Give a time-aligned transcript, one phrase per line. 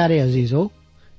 [0.00, 0.70] ਪਿਆਰੇ ਅਜ਼ੀਜ਼ੋ,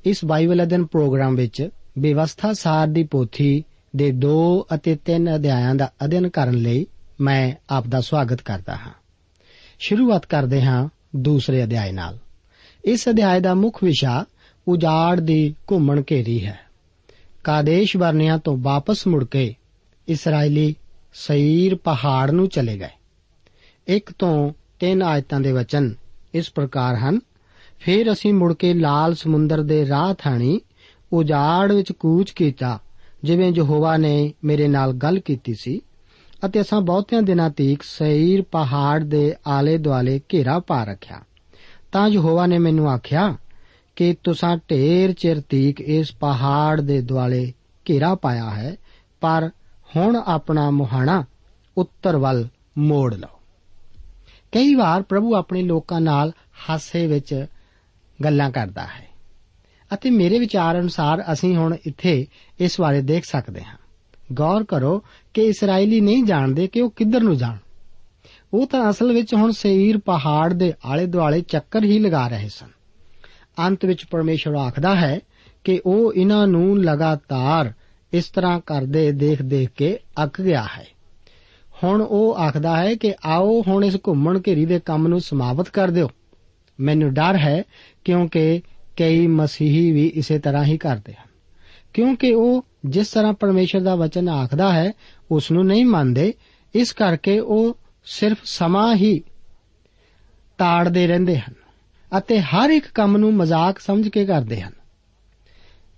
[0.06, 1.70] ਇਸ Bible ਅਧਿਨ programme ਵਿੱਚ
[2.00, 3.64] ਵਿਵਸਥਾ ਸਾਰ ਦੀ ਪੋਥੀ
[3.96, 6.86] ਦੇ 2 ਅਤੇ 3 ਅਧਿਆਇਾਂ ਦਾ ਅਧਿਨ ਕਰਨ ਲਈ
[7.22, 8.92] ਮੈਂ ਆਪ ਦਾ ਸਵਾਗਤ ਕਰਦਾ ਹਾਂ।
[9.80, 12.18] ਸ਼ੁਰੂਆਤ ਕਰਦੇ ਹਾਂ ਦੂਸਰੇ ਅਧਿਆਇ ਨਾਲ।
[12.86, 14.26] ਇਸ ਅਧਿਆਇ ਦਾ ਮੁੱਖ ਵਿਸ਼ਾ
[14.68, 16.60] ਉਜਾੜ ਦੀ ਘੁੰਮਣ ਘੇਰੀ ਹੈ।
[17.44, 19.56] ਕਾਦੇਸ਼ ਬਰਨਿਆਂ ਤੋਂ ਵਾਪਸ ਮੁੜ ਕੇ
[20.08, 20.76] ਇਸرائیਲੀ
[21.14, 22.90] ਸਈਰ ਪਹਾੜ ਨੂੰ ਚਲੇ ਗਏ।
[23.88, 25.96] ਇੱਕ ਤੋਂ ਤਿੰਨ ਆਇਤਾਂ ਦੇ ਵਚਨ
[26.34, 27.20] ਇਸ ਪ੍ਰਕਾਰ ਹਨ
[27.82, 30.62] ਫਿਰ ਅਸੀਂ ਮੁੜ ਕੇ ਲਾਲ ਸਮੁੰਦਰ ਦੇ ਰਾਹ ਥਾਣੀ
[31.14, 32.80] ਉਜਾੜ ਵਿੱਚ ਕੂਚ ਕੀਤਾ,
[33.24, 35.82] ਜਿਵੇਂ ਯਹੋਵਾ ਨੇ ਮੇਰੇ ਨਾਲ ਗੱਲ ਕੀਤੀ ਸੀ,
[36.46, 41.22] ਅਤੇ ਅਸਾਂ ਬਹੁਤਿਆਂ ਦਿਨਾਂ ਤੀਕ ਸਈਰ ਪਹਾੜ ਦੇ ਆਲੇ ਦੁਆਲੇ ਘੇਰਾ ਪਾ ਰੱਖਿਆ।
[41.92, 43.38] ਤਾਂ ਯਹੋਵਾ ਨੇ ਮੈਨੂੰ ਆਖਿਆ,
[43.96, 47.54] ਕਿ ਤੁਸੀਂ ਢੇਰ ਚਿਰ ਤੀਕ ਇਸ ਪਹਾੜ ਦੇ ਦੁਆਲੇ
[47.90, 48.76] ਘੇਰਾ ਪਾਇਆ ਹੈ,
[49.22, 49.50] ਪਰ
[49.96, 51.24] ਹੁਣ ਆਪਣਾ ਮੁਹਾਣਾ
[51.78, 52.48] ਉੱਤਰ ਵੱਲ
[52.78, 53.40] ਮੋੜ ਲਓ।
[54.52, 56.32] ਕਈ ਵਾਰ ਪ੍ਰਭੂ ਆਪਣੇ ਲੋਕਾਂ ਨਾਲ
[56.70, 57.46] ਹਾਸੇ ਵਿੱਚ
[58.24, 59.08] ਗੱਲਾਂ ਕਰਦਾ ਹੈ।
[59.94, 62.28] ਅਤੇ ਮੇਰੇ ਵਿਚਾਰ ਅਨੁਸਾਰ ਅਸੀਂ ਹੁਣ ਇੱਥੇ
[62.60, 63.78] ਇਸ ਬਾਰੇ ਦੇਖ ਸਕਦੇ ਹਾਂ।
[64.34, 65.04] ਗੌਰ ਕਰੋ
[65.34, 67.58] ਕਿ ਇਸرائیਲੀ ਨਹੀਂ ਜਾਣਦੇ ਕਿ ਉਹ ਕਿੱਧਰ ਨੂੰ ਜਾਣ।
[68.54, 72.68] ਉਹ ਤਾਂ ਅਸਲ ਵਿੱਚ ਹੁਣ ਸੇਈਰ ਪਹਾੜ ਦੇ ਆਲੇ-ਦੁਆਲੇ ਚੱਕਰ ਹੀ ਲਗਾ ਰਹੇ ਸਨ।
[73.60, 75.20] ਅੰਤ ਵਿੱਚ ਪਰਮੇਸ਼ਰ ਆਖਦਾ ਹੈ
[75.64, 77.74] ਕਿ ਉਹ ਇਹਨਾਂ ਨੂੰ ਲਗਾਤਾਰ
[78.14, 80.88] ਇਸ ਤਰ੍ਹਾਂ ਕਰਦੇ ਦੇਖ-ਦੇਖ ਕੇ ਅੱਕ ਗਿਆ ਹੈ।
[81.84, 85.88] ਹੁਣ ਉਹ ਆਖਦਾ ਹੈ ਕਿ ਆਓ ਹੁਣ ਇਸ ਘੁੰਮਣ ਘੇਰੀ ਦੇ ਕੰਮ ਨੂੰ ਸਮਾਪਤ ਕਰ
[85.88, 86.10] ਦਿਓ।
[86.82, 87.64] ਮੈਨੂੰ ਡਰ ਹੈ
[88.06, 88.62] ਕਿਉਂਕਿ
[88.98, 91.32] ਕਈ ਮਸੀਹੀ ਵੀ ਇਸੇ ਤਰ੍ਹਾਂ ਹੀ ਕਰਦੇ ਹਨ।
[91.94, 94.92] ਕਿਉਂਕਿ ਉਹ ਜਿਸ ਤਰ੍ਹਾਂ ਪਰਮੇਸ਼ਰ ਦਾ ਵਚਨ ਆਖਦਾ ਹੈ
[95.32, 96.34] ਉਸ ਨੂੰ ਨਹੀਂ ਮੰਨਦੇ।
[96.76, 99.24] ਇਸ ਕਰਕੇ ਉਹ ਸਿਰਫ ਸਮਾਂ ਹੀ
[100.58, 101.54] ਤਾੜਦੇ ਰਹਿੰਦੇ ਹਨ
[102.18, 104.74] ਅਤੇ ਹਰ ਇੱਕ ਕੰਮ ਨੂੰ ਮਜ਼ਾਕ ਸਮਝ ਕੇ ਕਰਦੇ ਹਨ।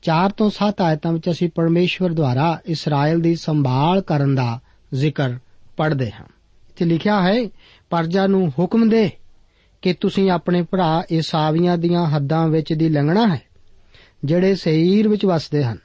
[0.01, 4.59] 4 ਤੋਂ 7 ਆਇਤਾਂ ਵਿੱਚ ਅਸੀਂ ਪਰਮੇਸ਼ਵਰ ਦੁਆਰਾ ਇਸਰਾਇਲ ਦੀ ਸੰਭਾਲ ਕਰਨ ਦਾ
[4.93, 5.33] ਜ਼ਿਕਰ
[5.77, 6.25] ਪੜ੍ਹਦੇ ਹਾਂ।
[6.69, 7.49] ਇੱਥੇ ਲਿਖਿਆ ਹੈ,
[7.89, 9.09] ਪਰਜਾ ਨੂੰ ਹੁਕਮ ਦੇ
[9.83, 13.41] ਕਿ ਤੁਸੀਂ ਆਪਣੇ ਭਰਾ ਇਸਾਵੀਆਂ ਦੀਆਂ ਹੱਦਾਂ ਵਿੱਚ ਦੀ ਲੰਘਣਾ ਹੈ,
[14.25, 15.77] ਜਿਹੜੇ ਸਰੀਰ ਵਿੱਚ ਵਸਦੇ ਹਨ।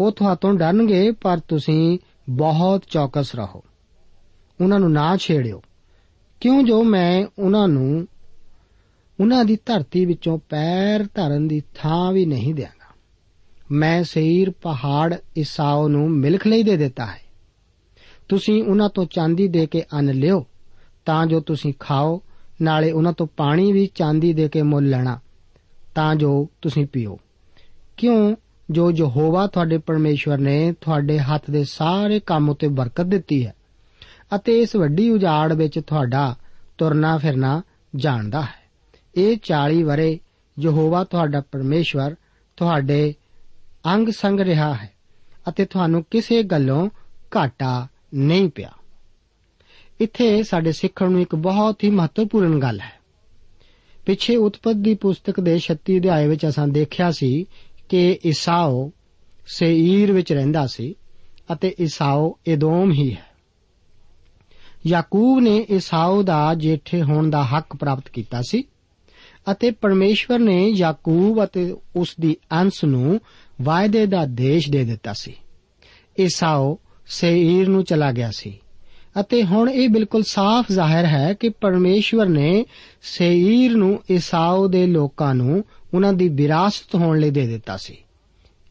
[0.00, 1.98] ਉਹ ਤੁਹਾਤੋਂ ਡਰਨਗੇ, ਪਰ ਤੁਸੀਂ
[2.30, 3.64] ਬਹੁਤ ਚੌਕਸ ਰਹੋ।
[4.60, 5.62] ਉਹਨਾਂ ਨੂੰ ਨਾ ਛੇੜਿਓ।
[6.40, 8.08] ਕਿਉਂ ਜੋ ਮੈਂ ਉਹਨਾਂ ਨੂੰ,
[9.20, 12.94] ਉਹਨਾਂ ਦੀ ਧਰਤੀ ਵਿੱਚੋਂ ਪੈਰ ਧਰਨ ਦੀ ਥਾਂ ਵੀ ਨਹੀਂ ਦਿਆਂਗਾ।
[13.70, 17.20] ਮੈਂ ਸੇਰ ਪਹਾੜ ਇਸਾਓ ਨੂੰ ਮਿਲਖ ਲਈ ਦੇ ਦਿੱਤਾ ਹੈ।
[18.28, 20.46] ਤੁਸੀਂ ਉਹਨਾਂ ਤੋਂ ਚਾਂਦੀ ਦੇ ਕੇ ਅੰਨ ਲਿਓ,
[21.04, 22.22] ਤਾਂ ਜੋ ਤੁਸੀਂ ਖਾਓ
[22.62, 25.20] ਨਾਲੇ ਉਹਨਾਂ ਤੋਂ ਪਾਣੀ ਵੀ ਚਾਂਦੀ ਦੇ ਕੇ ਮੁੱਲ ਲੈਣਾ,
[25.94, 27.18] ਤਾਂ ਜੋ ਤੁਸੀਂ ਪੀਓ।
[27.96, 28.36] ਕਿਉਂ?
[28.70, 33.54] ਜੋ ਯਹੋਵਾ ਤੁਹਾਡੇ ਪਰਮੇਸ਼ਵਰ ਨੇ ਤੁਹਾਡੇ ਹੱਥ ਦੇ ਸਾਰੇ ਕੰਮ ਉਤੇ ਬਰਕਤ ਦਿੱਤੀ ਹੈ
[34.34, 36.36] ਅਤੇ ਇਸ ਵੱਡੀ ਉਜਾੜ ਵਿੱਚ ਤੁਹਾਡਾ
[36.78, 37.62] ਤੁਰਨਾ ਫਿਰਨਾ
[37.96, 38.62] ਜਾਣਦਾ ਹੈ।
[39.14, 40.20] ਇਹ 40 ਵਰੇ
[40.60, 42.14] ਯਹੋਵਾ ਤੁਹਾਡਾ ਪਰਮੇਸ਼ਵਰ
[42.56, 43.14] ਤੁਹਾਡੇ
[43.94, 44.90] ਅੰਗ ਸੰਗ ਰਿਹਾ ਹੈ
[45.48, 46.88] ਅਤੇ ਤੁਹਾਨੂੰ ਕਿਸੇ ਗੱਲੋਂ
[47.36, 48.72] ਘਾਟਾ ਨਹੀਂ ਪਿਆ।
[50.02, 52.92] ਇੱਥੇ ਸਾਡੇ ਸਿੱਖਣ ਨੂੰ ਇੱਕ ਬਹੁਤ ਹੀ ਮਹੱਤਵਪੂਰਨ ਗੱਲ ਹੈ।
[54.06, 57.46] ਪਿੱਛੇ ਉਤਪਤ ਦੀ ਪੁਸਤਕ ਦੇ 36 ਅਧਿਆਏ ਵਿੱਚ ਅਸਾਂ ਦੇਖਿਆ ਸੀ
[57.88, 58.92] ਕਿ ਇਸਾਓ
[59.46, 60.94] ਸੇਈਰ ਵਿੱਚ ਰਹਿੰਦਾ ਸੀ
[61.52, 63.26] ਅਤੇ ਇਸਾਓ ਇਦੋਮ ਹੀ ਹੈ।
[64.86, 68.64] ਯਾਕੂਬ ਨੇ ਇਸਾਓ ਦਾ ਜੇਠੇ ਹੋਣ ਦਾ ਹੱਕ ਪ੍ਰਾਪਤ ਕੀਤਾ ਸੀ
[69.52, 73.20] ਅਤੇ ਪਰਮੇਸ਼ਵਰ ਨੇ ਯਾਕੂਬ ਅਤੇ ਉਸ ਦੀ ਅੰਸ਼ ਨੂੰ
[73.62, 75.34] ਵਾਅਦੇ ਦਾ ਦੇਸ਼ ਦੇ ਦਿੱਤਾ ਸੀ।
[76.16, 78.58] ਇਸਾਓ ਸੇਈਰ ਨੂੰ ਚਲਾ ਗਿਆ ਸੀ।
[79.20, 82.64] ਅਤੇ ਹੁਣ ਇਹ ਬਿਲਕੁਲ ਸਾਫ਼ ਜ਼ਾਹਿਰ ਹੈ ਕਿ ਪਰਮੇਸ਼ਵਰ ਨੇ
[83.02, 85.64] ਸੇਈਰ ਨੂੰ ਇਸਾਓ ਦੇ ਲੋਕਾਂ ਨੂੰ
[85.94, 87.96] ਉਹਨਾਂ ਦੀ ਵਿਰਾਸਤ ਹੋਣ ਲਈ ਦੇ ਦਿੱਤਾ ਸੀ।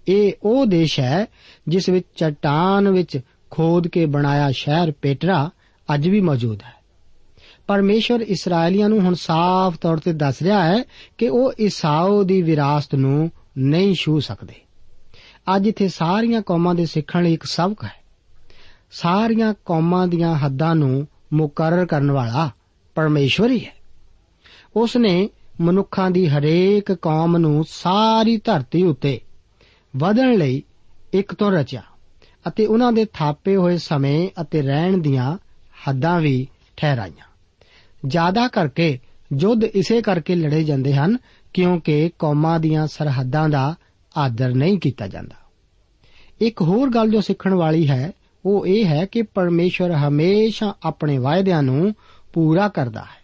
[0.07, 1.25] ਇਹ ਉਹ ਦੇਸ਼ ਹੈ
[1.67, 3.19] ਜਿਸ ਵਿੱਚ ਚਟਾਨ ਵਿੱਚ
[3.49, 5.49] ਖੋਦ ਕੇ ਬਣਾਇਆ ਸ਼ਹਿਰ ਪੇਟਰਾ
[5.93, 6.73] ਅੱਜ ਵੀ ਮੌਜੂਦ ਹੈ।
[7.67, 10.83] ਪਰਮੇਸ਼ਰ ਇਸرائیਲੀਆਂ ਨੂੰ ਹੁਣ ਸਾਫ਼ ਤੌਰ ਤੇ ਦੱਸ ਰਿਹਾ ਹੈ
[11.17, 14.53] ਕਿ ਉਹ ਇਸਾਓ ਦੀ ਵਿਰਾਸਤ ਨੂੰ ਨਹੀਂ ਛੂ ਸਕਦੇ।
[15.55, 18.00] ਅੱਜ ਇਥੇ ਸਾਰੀਆਂ ਕੌਮਾਂ ਦੇ ਸਿੱਖਣ ਲਈ ਇੱਕ ਸਬਕ ਹੈ।
[18.91, 22.49] ਸਾਰੀਆਂ ਕੌਮਾਂ ਦੀਆਂ ਹੱਦਾਂ ਨੂੰ ਮੁਕਰਰ ਕਰਨ ਵਾਲਾ
[22.95, 23.73] ਪਰਮੇਸ਼ਵਰ ਹੀ। ਹੈ
[24.75, 25.29] ਉਸ ਨੇ
[25.61, 29.21] ਮਨੁੱਖਾਂ ਦੀ ਹਰੇਕ ਕੌਮ ਨੂੰ ਸਾਰੀ ਧਰਤੀ ਉੱਤੇ
[29.97, 30.63] ਵਧਣ ਲਈ
[31.13, 31.81] ਇੱਕ ਤੋਂ ਰਚਿਆ
[32.47, 35.37] ਅਤੇ ਉਹਨਾਂ ਦੇ ਥਾਪੇ ਹੋਏ ਸਮੇਂ ਅਤੇ ਰਹਿਣ ਦੀਆਂ
[35.87, 37.25] ਹੱਦਾਂ ਵੀ ਠਹਿਰਾਈਆਂ।
[38.07, 38.99] ਜ਼ਿਆਦਾ ਕਰਕੇ
[39.33, 41.17] ਜੁੱਧ ਇਸੇ ਕਰਕੇ ਲੜੇ ਜਾਂਦੇ ਹਨ
[41.53, 43.75] ਕਿਉਂਕਿ ਕੌਮਾਂ ਦੀਆਂ ਸਰਹੱਦਾਂ ਦਾ
[44.17, 45.35] ਆਦਰ ਨਹੀਂ ਕੀਤਾ ਜਾਂਦਾ।
[46.41, 48.11] ਇੱਕ ਹੋਰ ਗੱਲ ਜੋ ਸਿੱਖਣ ਵਾਲੀ ਹੈ
[48.45, 51.93] ਉਹ ਇਹ ਹੈ ਕਿ ਪਰਮੇਸ਼ਰ ਹਮੇਸ਼ਾ ਆਪਣੇ ਵਾਅਦਿਆਂ ਨੂੰ
[52.33, 53.21] ਪੂਰਾ ਕਰਦਾ ਹੈ।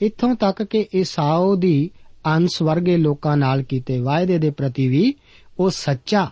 [0.00, 1.90] ਇੱਥੋਂ ਤੱਕ ਕਿ ਈਸਾਓ ਦੀ
[2.26, 5.14] ਅੰਸ ਵਰਗੇ ਲੋਕਾਂ ਨਾਲ ਕੀਤੇ ਵਾਅਦੇ ਦੇ ਪ੍ਰਤੀ ਵੀ
[5.58, 6.30] ਉਹ ਸੱਚਾ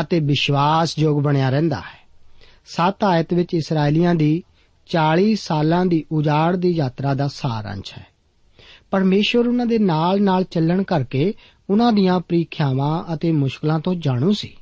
[0.00, 2.08] ਅਤੇ ਵਿਸ਼ਵਾਸਯੋਗ ਬਣਿਆ ਰਹਿੰਦਾ ਹੈ।
[2.66, 4.42] 7 ਆਇਤ ਵਿੱਚ ਇਸرائیਲੀਆਂ ਦੀ
[4.86, 8.06] 40 ਸਾਲਾਂ ਦੀ ਉਜਾੜ ਦੀ ਯਾਤਰਾ ਦਾ ਸਾਰਾਂਸ਼ ਹੈ।
[8.90, 11.34] ਪਰਮੇਸ਼ਵਰ ਉਹਨਾਂ ਦੇ ਨਾਲ-ਨਾਲ ਚੱਲਣ ਕਰਕੇ
[11.70, 14.56] ਉਹਨਾਂ ਦੀਆਂ ਪ੍ਰੀਖਿਆਵਾਂ ਅਤੇ ਮੁਸ਼ਕਲਾਂ ਤੋਂ ਜਾਣੂ ਸੀ।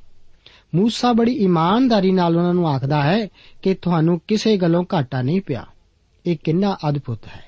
[0.75, 3.27] ਮੂਸਾ ਬੜੀ ਇਮਾਨਦਾਰੀ ਨਾਲ ਉਹਨਾਂ ਨੂੰ ਆਖਦਾ ਹੈ
[3.61, 5.65] ਕਿ ਤੁਹਾਨੂੰ ਕਿਸੇ ਗੱਲੋਂ ਘਾਟਾ ਨਹੀਂ ਪਿਆ।
[6.25, 7.43] ਇਹ ਕਿੰਨਾ ਅਦਭੁਤ ਹੈ।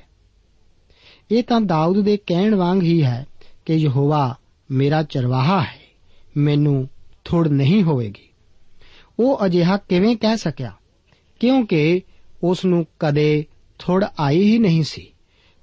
[1.31, 3.27] ਇਹ ਤਾਂ ਦਾਊਦ ਦੇ ਕਹਿਣ ਵਾਂਗ ਹੀ ਹੈ
[3.65, 4.35] ਕਿ ਯਹੋਵਾ
[4.71, 5.79] ਮੇਰਾ ਚਰਵਾਹਾ ਹੈ,
[6.37, 6.89] ਮੈਨੂੰ
[7.23, 8.29] ਥੁੜ ਨਹੀਂ ਹੋਵੇਗੀ।
[9.19, 10.73] ਉਹ ਅਜਿਹਾ ਕਿਵੇਂ ਕਹਿ ਸਕਿਆ?
[11.39, 12.01] ਕਿਉਂਕਿ
[12.43, 13.45] ਉਸ ਨੂੰ ਕਦੇ
[13.79, 15.11] ਥੁੜ ਆਈ ਹੀ ਨਹੀਂ ਸੀ।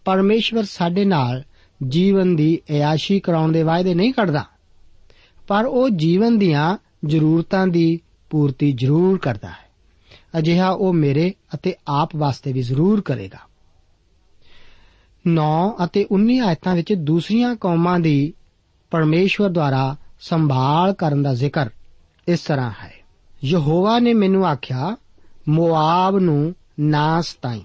[0.04, 1.44] ਪਰਮੇਸ਼ਵਰ ਸਾਡੇ ਨਾਲ
[1.88, 4.44] ਜੀਵਨ ਦੀ ਇਆਸ਼ੀ ਕਰਾਉਣ ਦੇ ਵਾਅਦੇ ਨਹੀਂ ਕਰਦਾ।
[5.48, 8.00] ਪਰ ਉਹ ਜੀਵਨ ਦੀਆਂ ਜ਼ਰੂਰਤਾਂ ਦੀ
[8.30, 9.66] ਪੂਰਤੀ ਜ਼ਰੂਰ ਕਰਦਾ ਹੈ।
[10.38, 13.38] ਅਜਿਹਾ ਉਹ ਮੇਰੇ ਅਤੇ ਆਪ ਵਾਸਤੇ ਵੀ ਜ਼ਰੂਰ ਕਰੇਗਾ।
[15.26, 18.34] 9 ਅਤੇ 19 ਆਇਤਾਂ ਵਿੱਚ ਦੂਸਰੀਆਂ ਕੌਮਾਂ ਦੀ
[18.90, 21.70] ਪਰਮੇਸ਼ਵਰ ਦੁਆਰਾ ਸੰਭਾਲ ਕਰਨ ਦਾ ਜ਼ਿਕਰ
[22.28, 22.94] ਇਸ ਤਰ੍ਹਾਂ ਹੈ।
[23.44, 24.96] ਯਹੋਵਾ ਨੇ ਮੈਨੂੰ ਆਖਿਆ,
[25.48, 27.64] ਮੋਆਬ ਨੂੰ ਨਾ ਸਤਾਈ।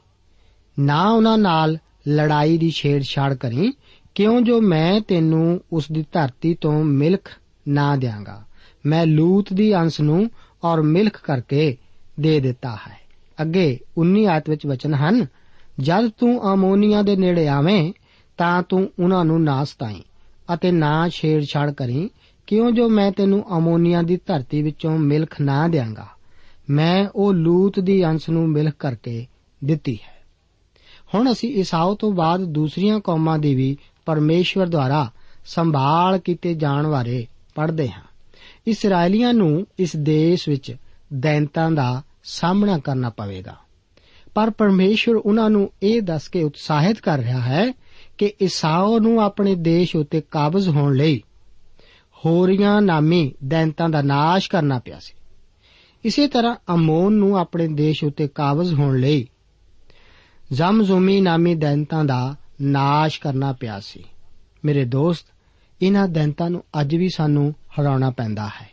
[0.79, 3.73] ਨਾ ਉਹਨਾਂ ਨਾਲ ਲੜਾਈ ਦੀ ਛੇੜਛਾੜ ਕਰੀ,
[4.15, 8.45] ਕਿਉਂ ਜੋ ਮੈਂ ਤੈਨੂੰ ਉਸ ਦੀ ਧਰਤੀ ਤੋਂ ਮਿਲਖ ਨਾ ਦਿਆਂਗਾ।
[8.85, 10.31] ਮੈਂ ਲੂਤ ਦੀ ਅੰਸ਼ ਨੂੰ
[10.63, 11.77] ਔਰ ਮਿਲਖ ਕਰਕੇ
[12.19, 13.01] ਦੇ ਦਿੱਤਾ ਹੈ।
[13.41, 15.25] ਅੱਗੇ 19 ਆਇਤ ਵਿੱਚ ਵਚਨ ਹਨ,
[15.79, 17.93] ਜਦ ਤੂੰ ਅਮੋਨੀਆ ਦੇ ਨੇੜੇ ਆਵੇਂ,
[18.37, 20.03] ਤਾਂ ਤੂੰ ਉਹਨਾਂ ਨੂੰ ਨਾ ਸਤਾਈ
[20.53, 22.09] ਅਤੇ ਨਾ ਛੇੜਛਾੜ ਕਰੀ,
[22.47, 26.07] ਕਿਉਂ ਜੋ ਮੈਂ ਤੈਨੂੰ ਅਮੋਨੀਆ ਦੀ ਧਰਤੀ ਵਿੱਚੋਂ ਮਿਲਖ ਨਾ ਦਿਆਂਗਾ?
[26.69, 29.27] ਮੈਂ ਉਹ ਲੂਤ ਦੀ ਅੰਸ਼ ਨੂੰ ਮਿਲਖ ਕਰਕੇ
[29.63, 30.21] ਦਿੱਤੀ ਹੈ।
[31.15, 35.11] ਹੁਣ ਅਸੀਂ ਇਸਾਓ ਤੋਂ ਬਾਅਦ ਦੂਸਰੀਆਂ ਕੌਮਾਂ ਦੀ ਵੀ ਪਰਮੇਸ਼ਵਰ ਦੁਆਰਾ
[35.45, 38.01] ਸੰਭਾਲ ਕੀਤੇ ਜਾਣ ਬਾਰੇ ਪੜ੍ਹਦੇ ਹਾਂ।
[38.67, 40.75] ਇਸرائیਲੀਆਂ ਨੂੰ ਇਸ ਦੇਸ਼ ਵਿੱਚ
[41.13, 43.55] ਦੈਂਤਾਂ ਦਾ ਸਾਹਮਣਾ ਕਰਨਾ ਪਵੇਗਾ।
[44.35, 47.73] ਪਰ ਪਰਮੇਸ਼ਵਰ ਉਹਨਾਂ ਨੂੰ ਇਹ ਦੱਸ ਕੇ ਉਤਸ਼ਾਹਿਤ ਕਰ ਰਿਹਾ ਹੈ
[48.17, 51.23] ਕਿ ਇਸਾਓ ਨੂੰ ਆਪਣੇ ਦੇਸ਼ ਉਤੇ ਕਾਬਜ਼ ਹੋਣ ਲਈ
[52.25, 55.13] ਹੋਰੀਆਂ ਨਾਮੀ ਦੈਂਤਾਂ ਦਾ ਨਾਸ਼ ਕਰਨਾ ਪਿਆ ਸੀ।
[56.05, 59.27] ਇਸੇ ਤਰ੍ਹਾਂ ਅਮੋਨ ਨੂੰ ਆਪਣੇ ਦੇਸ਼ ਉਤੇ ਕਾਬਜ਼ ਹੋਣ ਲਈ
[60.53, 64.03] ਜ਼ਮਜ਼ੂਮੀ ਨਾਮੀ ਦੈਂਤਾਂ ਦਾ ਨਾਸ਼ ਕਰਨਾ ਪਿਆ ਸੀ।
[64.65, 65.25] ਮੇਰੇ ਦੋਸਤ,
[65.81, 68.69] ਇਹਨਾਂ ਦੈਂਤਾਂ ਨੂੰ ਅੱਜ ਵੀ ਸਾਨੂੰ ਹਰਾਉਣਾ ਪੈਂਦਾ ਹੈ।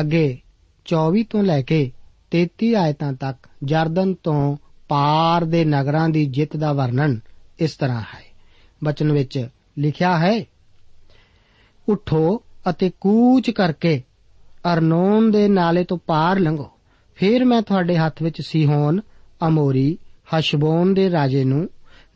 [0.00, 0.38] ਅੱਗੇ
[0.84, 1.92] 24 ਤੋਂ ਲੈ ਕੇ
[2.30, 4.56] 33 ਆਇਤਾਂ ਤੱਕ ਜਰਦਨ ਤੋਂ
[4.88, 7.20] ਪਾਰ ਦੇ ਨਗਰਾਂ ਦੀ ਜਿੱਤ ਦਾ ਵਰਣਨ
[7.58, 8.24] ਇਸ ਤਰ੍ਹਾਂ ਹੈ।
[8.84, 10.44] ਬਚਨ ਵਿੱਚ ਲਿਖਿਆ ਹੈ,
[11.88, 14.02] ਉਠੋ ਅਤੇ ਕੂਚ ਕਰਕੇ
[14.72, 16.70] ਅਰਨੋਨ ਦੇ ਨਾਲੇ ਤੋਂ ਪਾਰ ਲੰਘੋ।
[17.14, 19.00] ਫਿਰ ਮੈਂ ਤੁਹਾਡੇ ਹੱਥ ਵਿੱਚ ਸੀਹੋਨ,
[19.46, 19.98] ਅਮੋਰੀ,
[20.38, 21.68] ਹਸ਼ਬੋਨ ਦੇ ਰਾਜੇ ਨੂੰ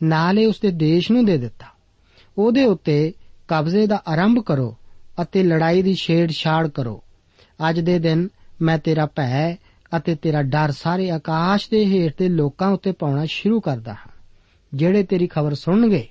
[0.03, 1.65] ਨਾਲੇ ਉਸ ਦੇ ਦੇਸ਼ ਨੂੰ ਦੇ ਦਿੱਤਾ।
[2.37, 3.13] ਉਹਦੇ ਉੱਤੇ
[3.47, 4.77] ਕਬਜ਼ੇ ਦਾ ਆਰੰਭ ਕਰੋ
[5.21, 7.03] ਅਤੇ ਲੜਾਈ ਦੀ ਛੇੜਛਾੜ ਕਰੋ।
[7.69, 8.29] ਅੱਜ ਦੇ ਦਿਨ
[8.61, 9.57] ਮੈਂ ਤੇਰਾ ਭੈ
[9.97, 14.11] ਅਤੇ ਤੇਰਾ ਡਰ ਸਾਰੇ ਆਕਾਸ਼ ਦੇ ਹੇਠ ਦੇ ਲੋਕਾਂ ਉੱਤੇ ਪਾਉਣਾ ਸ਼ੁਰੂ ਕਰਦਾ ਹਾਂ।
[14.73, 16.07] ਜਿਹੜੇ ਤੇਰੀ ਖਬਰ ਸੁਣਨਗੇ,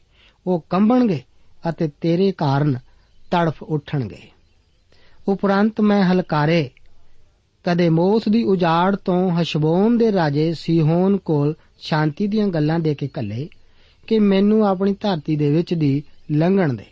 [0.46, 1.22] ਉਹ ਕੰਬਣਗੇ
[1.68, 2.78] ਅਤੇ ਤੇਰੇ ਕਾਰਨ
[3.30, 4.22] ਤੜਫ ਉੱਠਣਗੇ।
[5.28, 6.70] ਉਪਰੰਤ ਮੈਂ ਹਲਕਾਰੇ,
[7.64, 13.08] ਕਦੇ ਮੋਸ ਦੀ ਉਜਾੜ ਤੋਂ ਹਸ਼ਬੋਨ ਦੇ ਰਾਜੇ ਸੀਹੋਨ ਕੋਲ ਸ਼ਾਂਤੀ ਦੀਆਂ ਗੱਲਾਂ ਦੇ ਕੇ
[13.08, 13.48] ਕੱਲੇ
[14.06, 16.84] ਕਿ ਮੈਨੂੰ ਆਪਣੀ ਧਰਤੀ ਦੇ ਵਿੱਚ ਦੀ ਲੰਘਣ ਦੇ।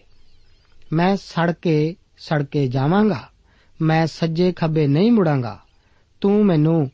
[0.93, 1.17] ਮੈਂ
[2.19, 3.29] ਸੜਕੇ ਸੜਕੇ ਜਾਵਾਂਗਾ।
[3.83, 5.59] ਮੈਂ ਸੱਜੇ ਖੱਬੇ ਨਹੀਂ ਮੁੜਾਂਗਾ।
[6.21, 6.91] ਤੂੰ ਮੈਨੂੰ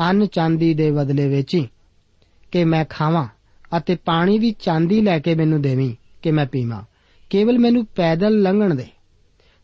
[0.00, 1.68] ਅੰਨ ਚਾਂਦੀ ਦੇ ਬਦਲੇ ਵੇਚੀ
[2.52, 3.28] ਕਿ ਮੈਂ ਖਾਵਾਂ
[3.76, 6.82] ਅਤੇ ਪਾਣੀ ਵੀ ਚਾਂਦੀ ਲੈ ਕੇ ਮੈਨੂੰ ਦੇਵੀਂ ਕਿ ਮੈਂ ਪੀਵਾਂ।
[7.30, 8.86] ਕੇਵਲ ਮੈਨੂੰ ਪੈਦਲ ਲੰਘਣ ਦੇ।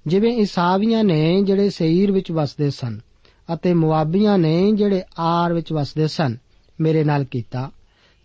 [0.06, 3.00] ਜਿਵੇਂ ਇਸਾਵੀਆਂ ਨੇ ਜਿਹੜੇ ਸੇਈਰ ਵਿੱਚ ਵਸਦੇ ਸਨ
[3.54, 6.36] ਅਤੇ ਮੁਆਬੀਆਂ ਨੇ ਜਿਹੜੇ ਆਰ ਵਿੱਚ ਵਸਦੇ ਸਨ,
[6.80, 7.70] ਮੇਰੇ ਨਾਲ ਕੀਤਾ।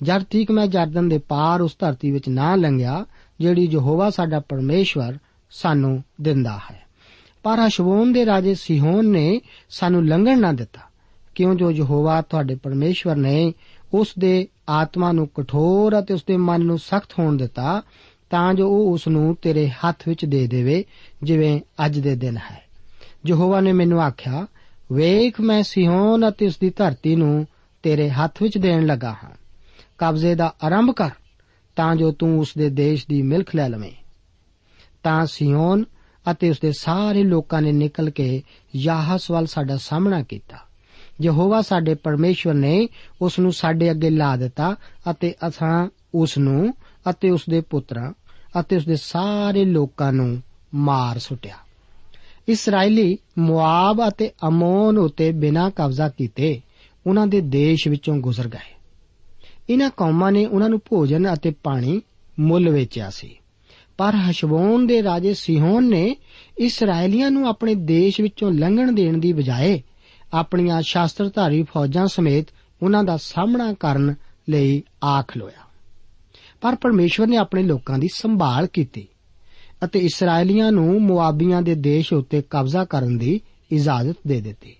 [0.04, 3.06] ਜਦ ਤੀਕ ਮੈਂ ਜਰਦਨ ਦੇ ਪਾਰ ਉਸ ਧਰਤੀ ਵਿੱਚ ਨਾ ਲੰਘਿਆ,
[3.40, 5.18] ਜਿਹੜੀ ਯਹੋਵਾ ਸਾਡਾ ਪਰਮੇਸ਼ਵਰ
[5.52, 6.88] ਸਾਨੂੰ ਦਿੰਦਾ ਹੈ।
[7.44, 10.82] ਪਰ ਹਸ਼ਬੋਨ ਦੇ ਰਾਜੇ ਸਿਹੋਨ ਨੇ ਸਾਨੂੰ ਲੰਘਣ ਨਾ ਦਿੱਤਾ।
[11.36, 11.56] ਕਿਉਂ?
[11.56, 13.54] ਜੋ ਯਹੋਵਾ ਤੁਹਾਡੇ ਪਰਮੇਸ਼ਵਰ ਨੇ
[13.94, 17.82] ਉਸ ਦੇ ਆਤਮਾ ਨੂੰ ਕਠੋਰ ਅਤੇ ਉਸ ਦੇ ਮਨ ਨੂੰ ਸਖਤ ਹੋਣ ਦਿੱਤਾ,
[18.30, 20.86] ਤਾਂ ਜੋ ਉਹ ਉਸ ਨੂੰ ਤੇਰੇ ਹੱਥ ਵਿੱਚ ਦੇ ਦੇਵੇ,
[21.24, 22.64] ਜਿਵੇਂ ਅੱਜ ਦੇ ਦਿਨ ਹੈ।
[23.28, 24.48] ਯਹੋਵਾ ਨੇ ਮੈਨੂੰ ਆਖਿਆ,
[24.92, 27.48] ਵੇਖ, ਮੈਂ ਸਿਹੋਨ ਅਤੇ ਉਸ ਦੀ ਧਰਤੀ ਨੂੰ
[27.84, 29.32] ਤੇਰੇ ਹੱਥ ਵਿੱਚ ਦੇਣ ਲੱਗਾ ਹਾਂ।
[29.98, 31.10] ਕਬਜ਼ੇ ਦਾ ਆਰੰਭ ਕਰ,
[31.76, 33.92] ਤਾਂ ਜੋ ਤੂੰ ਉਸ ਦੇ ਦੇਸ਼ ਦੀ ਮਿਲਖ ਲੈ ਲਵੇਂ।
[35.04, 35.86] ਤਾਂ ਸਿਓਨ
[36.32, 38.44] ਅਤੇ ਉਸਦੇ ਸਾਰੇ ਲੋਕਾਂ ਨੇ ਨਿਕਲ ਕੇ
[38.76, 40.58] ਯਾਹਸ ਵੱਲ ਸਾਡਾ ਸਾਹਮਣਾ ਕੀਤਾ।
[41.22, 42.88] ਯਹੋਵਾ ਸਾਡੇ ਪਰਮੇਸ਼ਵਰ ਨੇ
[43.22, 44.76] ਉਸ ਨੂੰ ਸਾਡੇ ਅੱਗੇ ਲਾ ਦਿੱਤਾ
[45.12, 46.74] ਅਤੇ ਅਸਾਂ ਉਸ ਨੂੰ
[47.10, 48.14] ਅਤੇ ਉਸ ਦੇ ਪੁੱਤਰਾਂ
[48.60, 50.42] ਅਤੇ ਉਸ ਦੇ ਸਾਰੇ ਲੋਕਾਂ ਨੂੰ
[50.76, 51.56] ਮਾਰ ਸੁੱਟਿਆ।
[52.48, 56.62] ਇਸرائیਲੀ ਮੁਆਬ ਅਤੇ ਅਮੋਨ ਉਤੇ ਬਿਨਾਂ ਕਬਜ਼ਾ ਕੀਤੇ
[57.08, 58.76] ਉਹਨਾਂ ਦੇ ਦੇਸ਼ ਵਿੱਚੋਂ ਗੁਜ਼ਰ ਗਏ।
[59.70, 62.02] ਇਹਨਾਂ ਕੌਮਾਂ ਨੇ ਉਹਨਾਂ ਨੂੰ ਭੋਜਨ ਅਤੇ ਪਾਣੀ
[62.40, 63.38] ਮੁੱਲ ਵੇਚਿਆ ਸੀ।
[63.98, 66.16] ਪਰ ਹਸ਼ਬੋਨ ਦੇ ਰਾਜੇ ਸਿਹੋਨ ਨੇ
[66.58, 69.84] ਇਸرائیਲੀਆਂ ਨੂੰ ਆਪਣੇ ਦੇਸ਼ ਵਿੱਚੋਂ ਲੰਘਣ ਦੇਣ ਦੀ ਬਜਾਏ
[70.34, 72.46] ਆਪਣੀਆਂ ਸ਼ਾਸਤਰਧਾਰੀ ਫੌਜਾਂ ਸਮੇਤ
[72.84, 74.16] ਉਹਨਾਂ ਦਾ ਸਾਹਮਣਾ ਕਰਨ
[74.50, 75.68] ਲਈ ਆਖ ਲੋਇਆ।
[76.62, 79.08] ਪਰ ਪਰਮੇਸ਼ਵਰ ਨੇ ਆਪਣੇ ਲੋਕਾਂ ਦੀ ਸੰਭਾਲ ਕੀਤੀ
[79.84, 84.76] ਅਤੇ ਇਸرائیਲੀਆਂ ਨੂੰ ਮੁਆਬੀਆਂ ਦੇ ਦੇਸ਼ ਉੱਤੇ ਕਬਜ਼ਾ ਕਰਨ ਦੀ ਇਜਾਜ਼ਤ ਦੇ ਦਿੱਤੀ।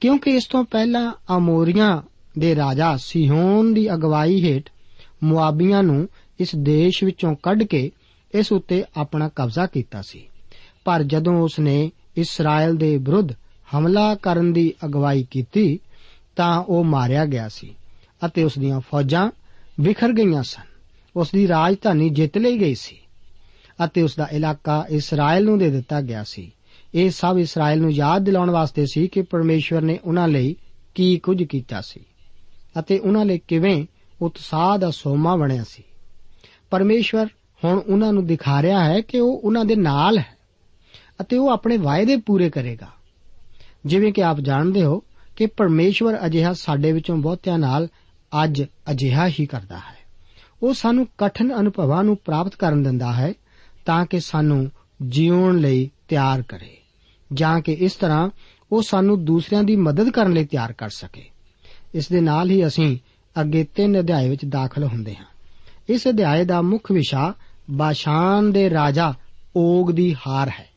[0.00, 2.02] ਕਿਉਂਕਿ ਇਸ ਤੋਂ ਪਹਿਲਾਂ ਅਮੋਰੀਆਂ
[2.38, 4.70] ਦੇ ਰਾਜਾ ਸਿਹੋਨ ਦੀ ਅਗਵਾਈ ਹੇਠ
[5.24, 6.08] ਮੁਆਬੀਆਂ ਨੂੰ
[6.40, 7.90] ਇਸ ਦੇਸ਼ ਵਿੱਚੋਂ ਕੱਢ ਕੇ
[8.34, 10.28] ਇਸ ਉੱਤੇ ਆਪਣਾ ਕਬਜ਼ਾ ਕੀਤਾ ਸੀ।
[10.84, 13.32] ਪਰ ਜਦੋਂ ਉਸ ਨੇ ਇਸਰਾਇਲ ਦੇ ਵਿਰੁੱਧ
[13.78, 15.80] ਹਮਲਾ ਕਰਨ ਦੀ ਅਗਵਾਈ ਕੀਤੀ,
[16.36, 17.74] ਤਾਂ ਉਹ ਮਾਰਿਆ ਗਿਆ ਸੀ
[18.26, 19.30] ਅਤੇ ਉਸ ਦੀਆਂ ਫੌਜਾਂ
[19.80, 20.62] ਵਿਖਰ ਗਈਆਂ ਸਨ।
[21.16, 22.98] ਉਸ ਦੀ ਰਾਜਧਾਨੀ ਜਿੱਤ ਲਈ ਗਈ ਸੀ
[23.84, 26.52] ਅਤੇ ਉਸ ਦਾ ਇਲਾਕਾ ਇਸਰਾਇਲ ਨੂੰ ਦੇ ਦਿੱਤਾ ਗਿਆ ਸੀ।
[26.94, 30.56] ਇਹ ਸਭ ਇਸਰਾਇਲ ਨੂੰ ਯਾਦ ਦਿਲਾਉਣ ਵਾਸਤੇ ਸੀ ਕਿ ਪਰਮੇਸ਼ਵਰ ਨੇ ਉਹਨਾਂ ਲਈ
[30.94, 32.00] ਕੀ ਕੁਝ ਕੀਤਾ ਸੀ
[32.78, 33.86] ਅਤੇ ਉਹਨਾਂ ਲਈ ਕਿਵੇਂ
[34.22, 35.82] ਉਤਸ਼ਾਹ ਦਾ ਸੋਮਾ ਬਣਿਆ ਸੀ।
[36.70, 37.26] ਪਰਮੇਸ਼ਵਰ
[37.64, 40.36] ਹੁਣ ਉਹਨਾਂ ਨੂੰ ਦਿਖਾ ਰਿਹਾ ਹੈ ਕਿ ਉਹ ਉਹਨਾਂ ਦੇ ਨਾਲ ਹੈ
[41.20, 42.88] ਅਤੇ ਉਹ ਆਪਣੇ ਵਾਅਦੇ ਪੂਰੇ ਕਰੇਗਾ।
[43.86, 45.02] ਜਿਵੇਂ ਕਿ ਆਪ ਜਾਣਦੇ ਹੋ
[45.36, 47.88] ਕਿ ਪਰਮੇਸ਼ਵਰ ਅਜਿਹਾ ਸਾਡੇ ਵਿੱਚੋਂ ਬਹੁਤਿਆਂ ਨਾਲ
[48.44, 50.02] ਅੱਜ ਅਜਿਹਾ ਹੀ ਕਰਦਾ ਹੈ।
[50.62, 53.32] ਉਹ ਸਾਨੂੰ ਕਠਿਨ ਅਨੁਭਵਾਂ ਨੂੰ ਪ੍ਰਾਪਤ ਕਰਨ ਦਿੰਦਾ ਹੈ
[53.86, 54.70] ਤਾਂ ਕਿ ਸਾਨੂੰ
[55.08, 56.76] ਜੀਉਣ ਲਈ ਤਿਆਰ ਕਰੇ,
[57.32, 58.30] ਜਾਂ ਕਿ ਇਸ ਤਰ੍ਹਾਂ
[58.72, 61.24] ਉਹ ਸਾਨੂੰ ਦੂਸਰਿਆਂ ਦੀ ਮਦਦ ਕਰਨ ਲਈ ਤਿਆਰ ਕਰ ਸਕੇ।
[61.94, 62.98] ਇਸ ਦੇ ਨਾਲ ਹੀ ਅਸੀਂ
[63.40, 65.24] ਅੱਗੇ ਤਿੰਨ ਅਧਿਆਏ ਵਿੱਚ ਦਾਖਲ ਹੁੰਦੇ ਹਾਂ।
[65.88, 67.34] ਇਸ ਅਧਿਆਏ ਦਾ ਮੁੱਖ ਵਿਸ਼ਾ
[67.70, 69.14] ਬਾਸ਼ਾਨ ਦੇ ਰਾਜਾ
[69.56, 70.68] ਓਗ ਦੀ ਹਾਰ ਹੈ।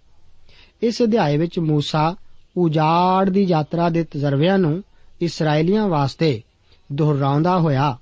[0.82, 2.16] ਇਸ ਅਧਿਆਏ ਵਿੱਚ موسی
[2.58, 4.84] ਉਜਾੜ ਦੀ ਯਾਤਰਾ ਦੇ ਤਜਰਬਿਆਂ ਨੂੰ
[5.22, 6.44] ਇਸرائیਲੀਆਂ ਵਾਸਤੇ
[6.92, 7.98] ਦੁਹਰਾਉਂਦਾ ਹੋਇਆ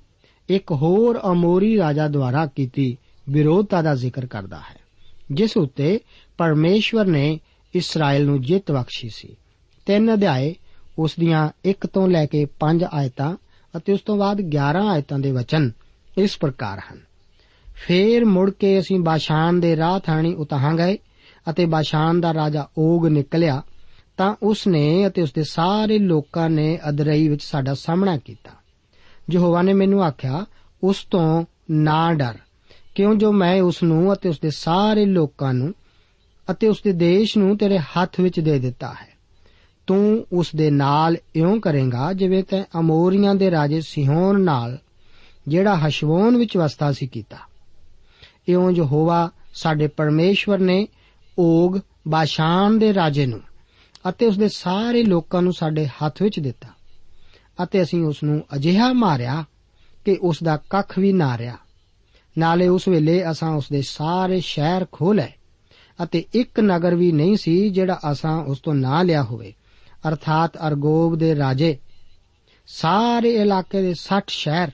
[0.48, 2.96] ਇੱਕ ਹੋਰ ਅਮੋਰੀ ਰਾਜਾ ਦੁਆਰਾ ਕੀਤੀ
[3.30, 4.76] ਵਿਰੋਧਤਾ ਦਾ ਜ਼ਿਕਰ ਕਰਦਾ ਹੈ,
[5.32, 6.00] ਜਿਸ ਉੱਤੇ
[6.38, 7.40] ਪਰਮੇਸ਼ਵਰ ਨੇ
[7.74, 9.36] ਇਸਰਾਇਲ ਨੂੰ ਜਿੱਤ ਬਖਸ਼ੀ ਸੀ।
[9.86, 10.54] ਤਿੰਨ ਅਧਿਆਏ
[10.98, 13.36] ਉਸ ਦੀਆਂ 1 ਤੋਂ ਲੈ ਕੇ 5 ਆਇਤਾਂ
[13.76, 15.70] ਅਤੇ ਉਸ ਤੋਂ ਬਾਅਦ 11 ਆਇਤਾਂ ਦੇ ਵਚਨ
[16.18, 17.00] ਇਸ ਪ੍ਰਕਾਰ ਹਨ।
[17.74, 20.98] ਫੇਰ ਮੁੜ ਕੇ ਅਸੀਂ ਬਾਸ਼ਾਨ ਦੇ ਰਾਹ ਥਾਣੀ ਉਤਾਹਾਂ ਗਏ
[21.50, 23.62] ਅਤੇ ਬਾਸ਼ਾਨ ਦਾ ਰਾਜਾ ਓਗ ਨਿਕਲਿਆ,
[24.16, 28.50] ਤਾਂ ਉਸ ਨੇ ਅਤੇ ਉਸ ਦੇ ਸਾਰੇ ਲੋਕਾਂ ਨੇ ਅਦਰਈ ਵਿੱਚ ਸਾਡਾ ਸਾਹਮਣਾ ਕੀਤਾ।
[29.32, 30.46] ਯਹੋਵਾ ਨੇ ਮੈਨੂੰ ਆਖਿਆ,
[30.84, 32.34] ਉਸ ਤੋਂ ਨਾ ਡਰ,
[32.94, 35.74] ਕਿਉਂ ਜੋ ਮੈਂ ਉਸ ਨੂੰ ਅਤੇ ਉਸ ਦੇ ਸਾਰੇ ਲੋਕਾਂ ਨੂੰ
[36.50, 39.14] ਅਤੇ ਉਸ ਦੇ ਦੇਸ਼ ਨੂੰ ਤੇਰੇ ਹੱਥ ਵਿੱਚ ਦੇ ਦਿੱਤਾ ਹੈ।
[39.86, 44.78] ਤੂੰ ਉਸ ਦੇ ਨਾਲ ਇਉਂ ਕਰੇਗਾ ਜਿਵੇਂ ਤੈਂ ਅਮੋਰੀਆਂ ਦੇ ਰਾਜੇ ਸਿਹੋਨ ਨਾਲ,
[45.48, 47.36] ਜਿਹੜਾ ਹਸ਼ਵੋਨ ਵਿੱਚ ਵਸਦਾ ਸੀ ਕੀਤਾ।
[48.48, 50.88] ਇਉਂ ਯਹੋਵਾ ਸਾਡੇ ਪਰਮੇਸ਼ਵਰ ਨੇ
[51.38, 51.78] ਓਗ
[52.08, 53.40] ਬਾਸ਼ਾਨ ਦੇ ਰਾਜੇ ਨੂੰ
[54.08, 56.68] ਅਤੇ ਉਸ ਦੇ ਸਾਰੇ ਲੋਕਾਂ ਨੂੰ ਸਾਡੇ ਹੱਥ ਵਿੱਚ ਦਿੱਤਾ
[57.64, 59.44] ਅਤੇ ਅਸੀਂ ਉਸ ਨੂੰ ਅਜਿਹਾ ਮਾਰਿਆ
[60.04, 61.56] ਕਿ ਉਸ ਦਾ ਕੱਖ ਵੀ ਨਾ ਰਿਹਾ।
[62.38, 65.28] ਨਾਲੇ ਉਸ ਵੇਲੇ ਅਸਾਂ ਉਸ ਦੇ ਸਾਰੇ ਸ਼ਹਿਰ ਖੋਲੇ
[66.02, 69.54] ਅਤੇ ਇੱਕ ਨਗਰ ਵੀ ਨਹੀਂ ਸੀ ਜਿਹੜਾ ਅਸਾਂ ਉਸ ਤੋਂ ਨਾ ਲਿਆ ਹੋਵੇ,
[70.08, 71.78] ਅਰਥਾਤ ਅਰਗੋਬ ਦੇ ਰਾਜੇ।
[72.66, 74.68] ਸਾਰੇ ਇਲਾਕੇ ਦੇ 60 ਸ਼ਹਿਰ,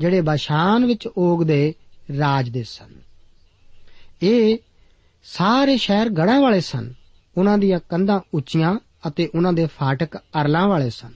[0.00, 1.74] ਜਿਹੜੇ ਬਾਸ਼ਾਨ ਵਿੱਚ ਓਗ ਦੇ
[2.18, 3.00] ਰਾਜ ਦੇ ਸਨ।
[4.22, 4.58] ਇਹ
[5.24, 6.94] ਸਾਰੇ ਸ਼ਹਿਰ ਗੜਾਂ ਵਾਲੇ ਸਨ।
[7.38, 11.12] ਉਹਨਾਂ ਦੀਆਂ ਕੰਧਾਂ ਉੱਚੀਆਂ ਅਤੇ ਉਹਨਾਂ ਦੇ ਫਾਟਕ ਅਰਲਾਂ ਵਾਲੇ ਸਨ।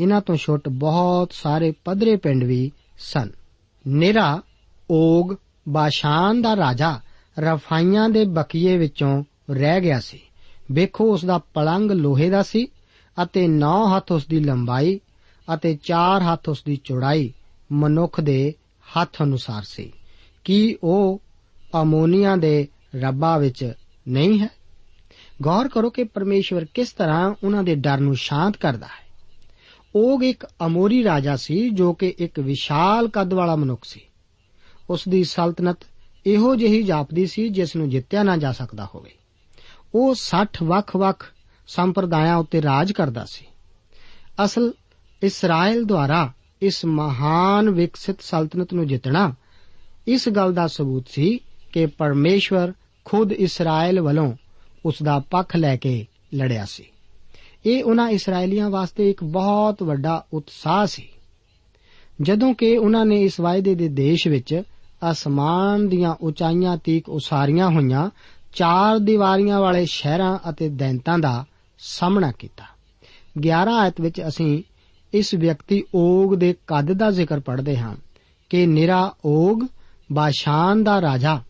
[0.00, 3.30] ਇਹਨਾਂ ਤੋਂ ਛੁੱਟ ਬਹੁਤ ਸਾਰੇ ਪਧਰੇ ਪਿੰਡ ਵੀ ਸਨ।
[3.88, 4.42] ਨਿਰਾ,
[4.90, 5.36] ਓਗ,
[5.68, 7.00] ਬਾਸ਼ਾਨ ਦਾ ਰਾਜਾ
[7.38, 10.20] ਰਫਾਈਆਂ ਦੇ ਬਕੀਏ ਵਿੱਚੋਂ ਰਹਿ ਗਿਆ ਸੀ।
[10.72, 12.68] ਵੇਖੋ, ਉਸ ਦਾ ਪਲੰਗ ਲੋਹੇ ਦਾ ਸੀ
[13.22, 15.00] ਅਤੇ 9 ਹੱਥ ਉਸ ਦੀ ਲੰਬਾਈ
[15.54, 17.32] ਅਤੇ 4 ਹੱਥ ਉਸ ਦੀ ਚੌੜਾਈ
[17.72, 18.54] ਮਨੁੱਖ ਦੇ
[18.96, 19.92] ਹੱਥ ਅਨੁਸਾਰ ਸੀ।
[20.44, 21.22] ਕੀ ਉਹ
[21.82, 23.72] ਅਮੋਨੀਆ ਦੇ ਰੱਬਾ ਵਿੱਚ
[24.08, 24.48] ਨਹੀਂ ਹੈ?
[25.42, 29.04] ਗੌਰ ਕਰੋ ਕਿ ਪਰਮੇਸ਼ਵਰ ਕਿਸ ਤਰ੍ਹਾਂ ਉਹਨਾਂ ਦੇ ਡਰ ਨੂੰ ਸ਼ਾਂਤ ਕਰਦਾ ਹੈ।
[29.94, 34.00] ਉਹ ਇੱਕ ਅਮੋਰੀ ਰਾਜਾ ਸੀ ਜੋ ਕਿ ਇੱਕ ਵਿਸ਼ਾਲ ਕੱਦ ਵਾਲਾ ਮਨੁੱਖ ਸੀ।
[34.90, 35.78] ਉਸ ਦੀ ਸਲਤਨਤ
[36.26, 39.10] ਇਹੋ ਜਿਹੀ ਜਾਪਦੀ ਸੀ ਜਿਸ ਨੂੰ ਜਿੱਤਿਆ ਨਾ ਜਾ ਸਕਦਾ ਹੋਵੇ।
[39.94, 41.32] ਉਹ 60 ਵੱਖ-ਵੱਖ
[41.66, 43.46] ਸੰਪਰਦਾਇਆਂ ਉੱਤੇ ਰਾਜ ਕਰਦਾ ਸੀ।
[44.44, 44.72] ਅਸਲ
[45.22, 49.34] ਇਸਰਾਇਲ ਦੁਆਰਾ ਇਸ ਮਹਾਨ ਵਿਕਸਿਤ ਸਲਤਨਤ ਨੂੰ ਜਿੱਤਣਾ
[50.08, 51.40] ਇਸ ਗੱਲ ਦਾ ਸਬੂਤ ਸੀ
[51.72, 52.72] ਕਿ ਪਰਮੇਸ਼ਵਰ
[53.04, 54.32] ਖੁਦ ਇਸਰਾਇਲ ਵੱਲੋਂ
[54.86, 56.84] ਉਸ ਦਾ ਪੱਖ ਲੈ ਕੇ ਲੜਿਆ ਸੀ।
[57.66, 61.08] ਇਹ ਉਹਨਾਂ ਇਸرائیਲੀਆਂ ਵਾਸਤੇ ਇੱਕ ਬਹੁਤ ਵੱਡਾ ਉਤਸ਼ਾਹ ਸੀ।
[62.22, 64.62] ਜਦੋਂ ਕਿ ਉਹਨਾਂ ਨੇ ਇਸ ਵਾਅਦੇ ਦੇ ਦੇਸ਼ ਵਿੱਚ
[65.10, 68.10] ਅਸਮਾਨ ਦੀਆਂ ਉਚਾਈਆਂ ਤੀਕ ਉਸਾਰੀਆਂ ਹੋਈਆਂ,
[68.54, 71.44] ਚਾਰ ਦੀਵਾਰੀਆਂ ਵਾਲੇ ਸ਼ਹਿਰਾਂ ਅਤੇ ਦੈਂਤਾਂ ਦਾ
[71.78, 72.64] ਸਾਹਮਣਾ ਕੀਤਾ।
[73.38, 74.62] 11 ਆਇਤ ਵਿੱਚ ਅਸੀਂ
[75.14, 77.96] ਇਸ ਵਿਅਕਤੀ ਓਗ ਦੇ ਕੱਦ ਦਾ ਜ਼ਿਕਰ ਪੜ੍ਹਦੇ ਹਾਂ
[78.50, 79.62] ਕਿ ਨਿਰਾ ਓਗ
[80.12, 81.40] ਬਾਸ਼ਾਨ ਦਾ ਰਾਜਾ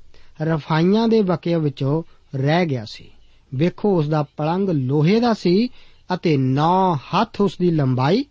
[0.43, 2.03] ਰਫਾਈਆਂ ਦੇ ਬਕਿਆਂ ਵਿੱਚੋਂ
[2.35, 3.11] ਰਹਿ ਗਿਆ ਸੀ।
[3.55, 5.69] ਵੇਖੋ ਉਸ ਦਾ ਪਲੰਗ ਲੋਹੇ ਦਾ ਸੀ
[6.15, 8.25] ਅਤੇ 9 ਹੱਥ ਉਸ ਦੀ ਲੰਬਾਈ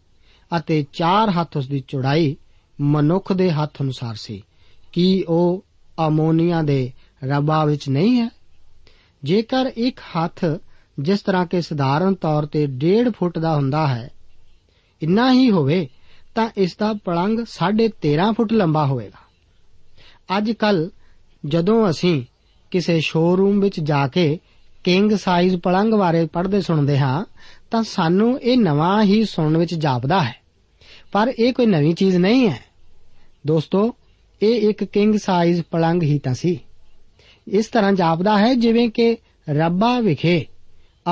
[0.58, 2.36] ਅਤੇ 4 ਹੱਥ ਉਸ ਦੀ ਚੌੜਾਈ
[2.82, 4.44] ਮਨੁੱਖ ਦੇ ਹੱਥ ਅਨੁਸਾਰ ਸੀ।
[4.92, 5.66] ਕੀ ਉਹ
[6.08, 6.92] ਅਮੋਨੀਆ ਦੇ
[7.24, 8.30] ਰਬਾ ਵਿੱਚ ਨਹੀਂ ਹੈ?
[9.24, 10.46] ਜੇਕਰ ਇੱਕ ਹੱਥ
[11.00, 14.10] ਜਿਸ ਤਰ੍ਹਾਂ ਕਿ ਸਧਾਰਨ ਤੌਰ ਤੇ 1.5 ਫੁੱਟ ਦਾ ਹੁੰਦਾ ਹੈ,
[15.02, 15.90] ਇੰਨਾ ਹੀ ਹੋਵੇ,
[16.36, 19.23] ਤਾਂ ਇਸ ਦਾ ਪਲੰਗ 13.5 ਫੁੱਟ ਲੰਬਾ ਹੋਵੇਗਾ।
[20.38, 20.92] ਅੱਜ ਕੱਲ
[21.46, 22.24] ਜਦੋਂ ਅਸੀਂ
[22.72, 24.40] ਕਿਸੇ ਸ਼ੋਰੂਮ ਵਿੱਚ ਜਾ ਕੇ
[24.84, 27.26] ਕਿੰਗ ਸਾਈਜ਼ ਪਲੰਗ ਬਾਰੇ ਪੜ੍ਹਦੇ ਸੁਣਦੇ ਹਾਂ,
[27.72, 30.36] ਤਾਂ ਸਾਨੂੰ ਇਹ ਨਵਾਂ ਹੀ ਸੁਣਨ ਵਿੱਚ ਜਾਪਦਾ ਹੈ।
[31.12, 32.60] ਪਰ ਇਹ ਕੋਈ ਨਵੀਂ ਚੀਜ਼ ਨਹੀਂ ਹੈ।
[33.48, 33.96] ਦੋਸਤੋ,
[34.42, 36.60] ਇਹ ਇੱਕ ਕਿੰਗ ਸਾਈਜ਼ ਪਲੰਗ ਹੀ ਤਾਂ ਸੀ।
[37.48, 39.18] ਇਸ ਤਰ੍ਹਾਂ ਜਾਪਦਾ ਹੈ ਜਿਵੇਂ ਕਿ
[39.50, 40.46] ਰੱਬਾ ਵਿਖੇ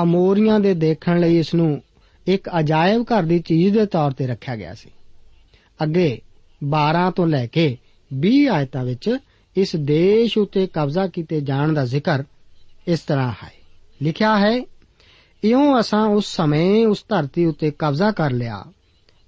[0.02, 1.82] ਅਮੋਰੀਆਂ ਦੇ ਦੇਖਣ ਲਈ ਇਸ ਨੂੰ
[2.26, 4.90] ਇੱਕ ਅਜਾਇਬ ਘਰ ਦੀ ਚੀਜ਼ ਦੇ ਤੌਰ ਤੇ ਰੱਖਿਆ ਗਿਆ ਸੀ।
[5.82, 6.20] ਅੱਗੇ
[6.64, 7.78] 12 ਤੋਂ ਲੈ ਕੇ
[8.20, 9.16] 20 ਆਇਤਾਂ ਵਿੱਚ
[9.56, 12.24] ਇਸ ਦੇਸ਼ ਉਤੇ ਕਬਜ਼ਾ ਕੀਤੇ ਜਾਣ ਦਾ ਜ਼ਿਕਰ
[12.88, 13.50] ਇਸ ਤਰ੍ਹਾਂ ਹੈ।
[14.02, 14.62] ਲਿਖਿਆ ਹੈ,
[15.44, 18.64] ਇਉਂ ਅਸਾਂ ਉਸ ਸਮੇਂ ਉਸ ਧਰਤੀ ਉਤੇ ਕਬਜ਼ਾ ਕਰ ਲਿਆ।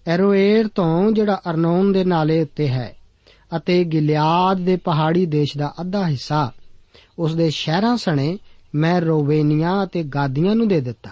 [0.06, 2.96] ਐਰੋਏਰ ਤੋਂ ਜਿਹੜਾ ਅਰਨੋਨ ਦੇ ਨਾਲੇ ਉੱਤੇ ਹੈ
[3.56, 6.52] ਅਤੇ ਗਿਲਿਆਦ ਦੇ ਪਹਾੜੀ ਦੇਸ਼ ਦਾ ਅੱਧਾ ਹਿੱਸਾ
[7.18, 8.38] ਉਸ ਦੇ ਸ਼ਹਿਰਾਂ ਸਣੇ
[8.74, 11.10] ਮੈਂ ਰੋਵੇਨੀਆਂ ਅਤੇ ਗਾਦੀਆਂ ਨੂੰ ਦੇ ਦਿੱਤਾ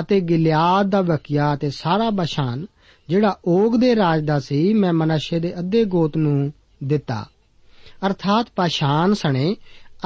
[0.00, 2.66] ਅਤੇ ਗਿਲਿਆਦ ਦਾ ਵਕਿਆ ਅਤੇ ਸਾਰਾ ਬਸ਼ਾਨ
[3.08, 6.52] ਜਿਹੜਾ ਓਗ ਦੇ ਰਾਜ ਦਾ ਸੀ ਮੈਂ ਮਨਸ਼ੇ ਦੇ ਅੱਧੇ ਗੋਤ ਨੂੰ
[6.84, 7.26] ਦਿੱਤਾ।
[8.06, 9.56] ਅਰਥਾਤ ਪਾਸ਼ਾਨ ਸਣੇ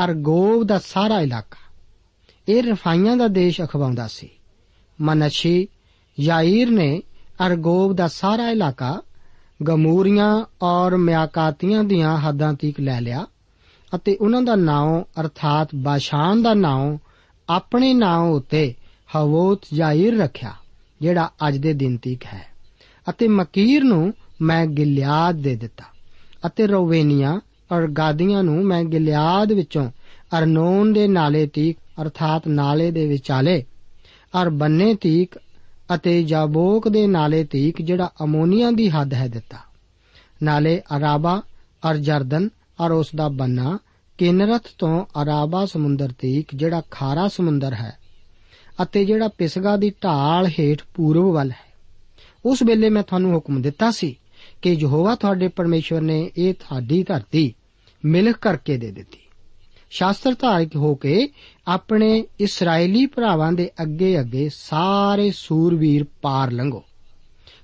[0.05, 1.65] ਅਰਗੋਵ ਦਾ ਸਾਰਾ ਇਲਾਕਾ।
[2.49, 4.31] ਇਹ ਰਫਾਈਆਂ ਦਾ ਦੇਸ਼ ਅਖਵਾਉਂਦਾ ਸੀ।
[5.01, 5.69] ਮਨਸ਼ੀ
[6.21, 7.03] ਯਾਈਰ ਨੇ
[7.47, 9.03] ਅਰਗੋਵ ਦਾ ਸਾਰਾ ਇਲਾਕਾ
[9.69, 13.27] ਗਮੂਰੀਆਂ ਔਰ ਮਿਆਕਾਤੀਆਂ ਦੀਆਂ ਹੱਦਾਂ ਤੀਕ ਲੈ ਲਿਆ
[13.95, 16.99] ਅਤੇ ਉਹਨਾਂ ਦਾ ਨਾਮ ਅਰਥਾਤ ਬਾਸ਼ਾਨ ਦਾ ਨਾਮ
[17.49, 18.75] ਆਪਣੇ ਨਾਮ ਉੱਤੇ
[19.17, 20.53] ਹਵੋਤ ਯਾਈਰ ਰੱਖਿਆ,
[21.01, 22.47] ਜਿਹੜਾ ਅੱਜ ਦੇ ਦਿਨ ਤੀਕ ਹੈ
[23.09, 25.85] ਅਤੇ ਮਕੀਰ ਨੂੰ ਮੈਂ ਗਿਲਿਆਦ ਦੇ ਦਿੱਤਾ।
[26.47, 27.41] ਅਤੇ ਰੋਵੇਨੀਆਂ
[27.73, 29.91] ਔਰ ਗਾਦੀਆਂ ਨੂੰ ਮੈਂ ਗਿਲਿਆਦ ਵਿੱਚੋਂ
[30.39, 33.65] ਅਰਨੋਨ ਦੇ ਨਾਲੇ ਤੀਕ, ਅਰਥਾਤ ਨਾਲੇ ਦੇ ਵਿਚਾਲੇ
[34.43, 35.39] ਅਰ ਬੰਨੇ ਤੀਕ
[35.95, 39.59] ਅਤੇ ਜਾਬੋਕ ਦੇ ਨਾਲੇ ਤੀਕ ਜਿਹੜਾ ਅਮੋਨੀਆ ਦੀ ਹੱਦ ਹੈ ਦਿੱਤਾ।
[40.43, 41.43] ਨਾਲੇ ਅਰਾਬਾ
[41.91, 42.49] ਅਰ ਜਰਦਨ
[42.81, 43.79] ਔਰ ਉਸ ਦਾ ਬੰਨਾ
[44.19, 47.99] ਕਿਨਰਤ ਤੋਂ ਅਰਾਬਾ ਸਮੁੰਦਰ ਤੀਕ ਜਿਹੜਾ ਖਾਰਾ ਸਮੁੰਦਰ ਹੈ
[48.83, 51.73] ਅਤੇ ਜਿਹੜਾ ਪਿਸਗਾ ਦੀ ਢਾਲ ਹੇਠ ਪੂਰਬ ਵੱਲ ਹੈ।
[52.45, 54.17] ਉਸ ਵੇਲੇ ਮੈਂ ਤੁਹਾਨੂੰ ਹੁਕਮ ਦਿੱਤਾ ਸੀ
[54.65, 57.55] ਕਿ ਯਹੋਵਾ ਤੁਹਾਡੇ ਪਰਮੇਸ਼ਵਰ ਨੇ ਇਹ ਤੁਹਾਡੀ ਧਰਤੀ
[58.05, 59.19] ਮਿਲਖ ਕਰਕੇ ਦੇ ਦਿੱਤੀ।
[59.91, 61.29] ਸ਼ਾਸਤਰ ਧਾਰਕ ਹੋ ਕੇ
[61.69, 66.85] ਆਪਣੇ ਇਸرائیਲੀ ਭਰਾਵਾਂ ਦੇ ਅੱਗੇ ਅੱਗੇ ਸਾਰੇ ਸੂਰਵੀਰ ਪਾਰ ਲੰਘੋ।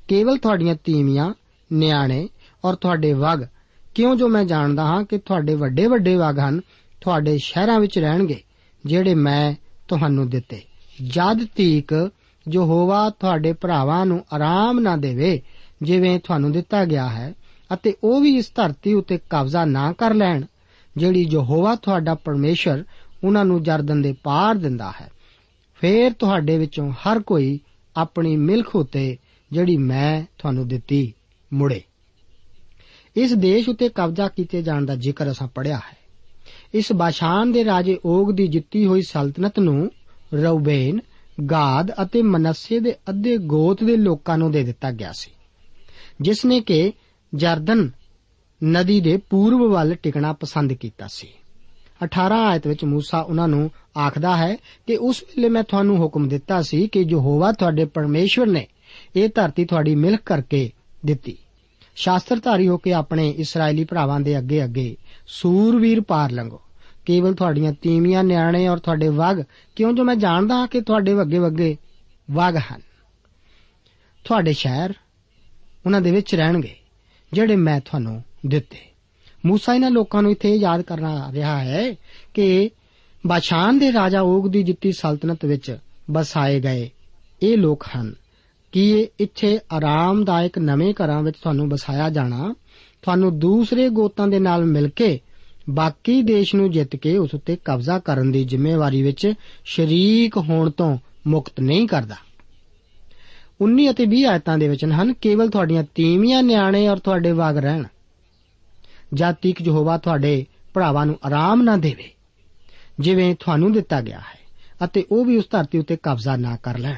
[0.08, 1.34] ਕੇਵਲ ਤੁਹਾਡੀਆਂ ਤੀਵੀਆਂ,
[1.72, 2.28] ਨਿਆਣੇ
[2.64, 3.46] ਔਰ ਤੁਹਾਡੇ ਵਗ,
[3.94, 6.60] ਕਿਉਂ ਜੋ ਮੈਂ ਜਾਣਦਾ ਹਾਂ ਕਿ ਤੁਹਾਡੇ ਵੱਡੇ ਵੱਡੇ ਵਗ ਹਨ,
[7.00, 8.42] ਤੁਹਾਡੇ ਸ਼ਹਿਰਾਂ ਵਿੱਚ ਰਹਿਣਗੇ,
[8.86, 9.54] ਜਿਹੜੇ ਮੈਂ
[9.88, 10.62] ਤੁਹਾਨੂੰ ਦਿੱਤੇ।
[11.06, 12.10] ਜਦ ਤੀਕ
[12.48, 15.42] ਜੋ ਹੋਵਾ ਤੁਹਾਡੇ ਭਰਾਵਾਂ ਨੂੰ ਆਰਾਮ ਨਾ ਦੇਵੇ
[15.82, 17.34] ਜਿਵੇਂ ਤੁਹਾਨੂੰ ਦਿੱਤਾ ਗਿਆ ਹੈ,
[17.74, 20.44] ਅਤੇ ਉਹ ਵੀ ਇਸ ਧਰਤੀ ਉੱਤੇ ਕਬਜ਼ਾ ਨਾ ਕਰ ਲੈਣ,
[20.96, 22.84] ਜਿਹੜੀ ਯਹੋਵਾ ਤੁਹਾਡਾ ਪਰਮੇਸ਼ਰ
[23.24, 25.10] ਉਹਨਾਂ ਨੂੰ ਜਰਦਨ ਦੇ ਪਾਰ ਦਿੰਦਾ ਹੈ।
[25.74, 27.60] ਫੇਰ ਤੁਹਾਡੇ ਵਿੱਚੋਂ ਹਰ ਕੋਈ
[27.96, 29.16] ਆਪਣੀ ਮਿਲਖ ਉਤੇ
[29.52, 31.12] ਜਿਹੜੀ ਮੈਂ ਤੁਹਾਨੂੰ ਦਿੱਤੀ,
[31.52, 31.82] ਮੁੜੇ।
[33.16, 35.96] ਇਸ ਦੇਸ਼ ਉਤੇ ਕਬਜ਼ਾ ਕੀਤੇ ਜਾਣ ਦਾ ਜ਼ਿਕਰ ਅਸਾਂ ਪੜਿਆ ਹੈ।
[36.74, 39.90] ਇਸ ਬਾਸ਼ਾਨ ਦੇ ਰਾਜੇ ਓਗ ਦੀ ਜਿੱਤੀ ਹੋਈ ਸਲਤਨਤ ਨੂੰ
[40.34, 41.00] ਰਉਬੇਨ
[41.50, 45.30] ਗਾਦ ਅਤੇ ਮਨੱਸੇ ਦੇ ਅੱਧੇ ਗੋਤ ਦੇ ਲੋਕਾਂ ਨੂੰ ਦੇ ਦਿੱਤਾ ਗਿਆ ਸੀ।
[46.20, 46.92] ਜਿਸ ਨੇ ਕਿ
[47.34, 47.90] ਜਰਦਨ
[48.64, 51.28] ਨਦੀ ਦੇ ਪੂਰਬ ਵੱਲ ਟਿਕਣਾ ਪਸੰਦ ਕੀਤਾ ਸੀ।
[52.04, 54.56] 18 ਆਇਤ ਵਿੱਚ موسی ਉਹਨਾਂ ਨੂੰ ਆਖਦਾ ਹੈ
[54.86, 58.66] ਕਿ ਉਸ ਵੇਲੇ ਮੈਂ ਤੁਹਾਨੂੰ ਹੁਕਮ ਦਿੱਤਾ ਸੀ ਕਿ ਯਹੋਵਾ ਤੁਹਾਡੇ ਪਰਮੇਸ਼ਵਰ ਨੇ
[59.16, 60.70] ਇਹ ਧਰਤੀ ਤੁਹਾਡੀ ਮਿਲਕ ਕਰਕੇ
[61.06, 61.36] ਦਿੱਤੀ।
[61.96, 66.60] ਸ਼ਾਸਤਰਧਾਰੀ ਹੋ ਕੇ ਆਪਣੇ ਇਸرائیਲੀ ਭਰਾਵਾਂ ਦੇ ਅੱਗੇ ਅੱਗੇ ਸੂਰਵੀਰ ਪਾਰ ਲੰਗੋ
[67.06, 69.42] ਕੇਵਲ ਤੁਹਾਡੀਆਂ ਤੀਵੀਆਂ ਨਿਆਣੇ ਔਰ ਤੁਹਾਡੇ ਵਗ,
[69.76, 71.76] ਕਿਉਂ ਜੋ ਮੈਂ ਜਾਣਦਾ ਹਾਂ ਕਿ ਤੁਹਾਡੇ ਵੱਗੇ ਵੱਗੇ
[72.30, 72.80] ਵਗ ਹਨ।
[74.24, 74.94] ਤੁਹਾਡੇ ਸ਼ਹਿਰ
[75.85, 76.75] ਉਹਨਾਂ ਦੇ ਵਿੱਚ ਰਹਿਣਗੇ
[77.33, 78.77] ਜਿਹੜੇ ਮੈਂ ਤੁਹਾਨੂੰ ਦਿੱਤੇ
[79.47, 81.95] موسی ਇਹਨਾਂ ਲੋਕਾਂ ਨੂੰ ਇੱਥੇ ਯਾਦ ਕਰਨਾ ਰਿਹਾ ਹੈ
[82.33, 82.69] ਕਿ
[83.27, 85.77] ਬਾਸ਼ਾਨ ਦੇ ਰਾਜਾ ਓਗ ਦੀ ਜਿੱਤੀ ਸਲਤਨਤ ਵਿੱਚ
[86.11, 86.89] ਬਸਾਏ ਗਏ
[87.43, 88.13] ਇਹ ਲੋਕ ਹਨ
[88.71, 92.55] ਕਿ ਇੱਥੇ ਆਰਾਮਦਾਇਕ ਨਵੇਂ ਘਰਾਂ ਵਿੱਚ ਤੁਹਾਨੂੰ ਬਸਾਇਆ ਜਾਣਾ
[93.01, 95.19] ਤੁਹਾਨੂੰ ਦੂਸਰੇ ਗੋਤਾਂ ਦੇ ਨਾਲ ਮਿਲ ਕੇ
[95.69, 99.33] ਬਾਕੀ ਦੇਸ਼ ਨੂੰ ਜਿੱਤ ਕੇ ਉਸ ਉੱਤੇ ਕਬਜ਼ਾ ਕਰਨ ਦੀ ਜ਼ਿੰਮੇਵਾਰੀ ਵਿੱਚ
[99.65, 100.97] ਸ਼ਰੀਕ ਹੋਣ ਤੋਂ
[101.27, 102.15] ਮੁਕਤ ਨਹੀਂ ਕਰਦਾ
[103.63, 107.83] 19 ਅਤੇ 20 ਆਇਤਾਂ ਦੇ ਵਚਨ ਹਨ ਕੇਵਲ ਤੁਹਾਡੀਆਂ ਤੀਵੀਆਂ ਨਿਆਣੇ ਔਰ ਤੁਹਾਡੇ ਵਾਗ ਰਹਿਣ
[109.13, 112.11] ਜਦ ਤੀਕ ਯਹੋਵਾ ਤੁਹਾਡੇ ਭਰਾਵਾਂ ਨੂੰ ਆਰਾਮ ਨਾ ਦੇਵੇ
[112.99, 114.39] ਜਿਵੇਂ ਤੁਹਾਨੂੰ ਦਿੱਤਾ ਗਿਆ ਹੈ
[114.85, 116.97] ਅਤੇ ਉਹ ਵੀ ਉਸ ਧਰਤੀ ਉੱਤੇ ਕਬਜ਼ਾ ਨਾ ਕਰ ਲੈਣ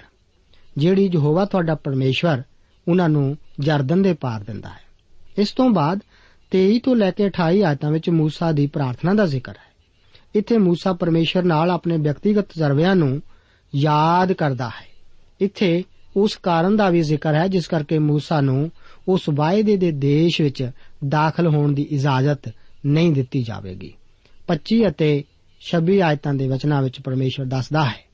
[0.77, 2.41] ਜਿਹੜੀ ਯਹੋਵਾ ਤੁਹਾਡਾ ਪਰਮੇਸ਼ਵਰ
[2.87, 4.81] ਉਹਨਾਂ ਨੂੰ ਜਰਦਨ ਦੇ ਪਾਰ ਦਿੰਦਾ ਹੈ
[5.37, 5.99] ਇਸ ਤੋਂ ਬਾਅਦ
[6.51, 9.71] 23 ਤੋਂ ਲੈ ਕੇ 28 ਆਇਤਾਂ ਵਿੱਚ موسی ਦੀ ਪ੍ਰਾਰਥਨਾ ਦਾ ਜ਼ਿਕਰ ਹੈ
[10.35, 13.21] ਇੱਥੇ موسی ਪਰਮੇਸ਼ਵਰ ਨਾਲ ਆਪਣੇ ਵਿਅਕਤੀਗਤ ਤਜਰਬਿਆਂ ਨੂੰ
[13.75, 14.87] ਯਾਦ ਕਰਦਾ ਹੈ
[15.41, 15.83] ਇੱਥੇ
[16.17, 18.71] ਉਸ ਕਾਰਨ ਦਾ ਵੀ ਜ਼ਿਕਰ ਹੈ ਜਿਸ ਕਰਕੇ موسی ਨੂੰ
[19.07, 20.71] ਉਸ ਵਾਅਦੇ ਦੇ ਦੇਸ਼ ਵਿੱਚ
[21.07, 22.51] ਦਾਖਲ ਹੋਣ ਦੀ ਇਜਾਜ਼ਤ
[22.85, 23.93] ਨਹੀਂ ਦਿੱਤੀ ਜਾਵੇਗੀ
[24.47, 25.23] 25 ਅਤੇ
[25.61, 28.05] 26 ਆਇਤਾਂ ਦੇ ਵਚਨਾਂ ਵਿੱਚ ਪਰਮੇਸ਼ਵਰ ਦੱਸਦਾ ਹੈ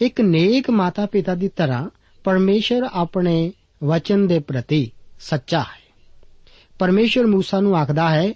[0.00, 1.90] ਇੱਕ ਨੇਕ ਮਾਤਾ ਪਿਤਾ ਦੀ ਤਰ੍ਹਾਂ
[2.24, 3.52] ਪਰਮੇਸ਼ਵਰ ਆਪਣੇ
[3.84, 4.90] ਵਚਨ ਦੇ ਪ੍ਰਤੀ
[5.20, 5.86] ਸੱਚਾ ਹੈ
[6.78, 8.28] ਪਰਮੇਸ਼ਵਰ موسی ਨੂੰ ਆਖਦਾ ਹੈ